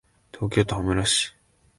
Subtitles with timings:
[0.31, 1.35] 東京都羽村市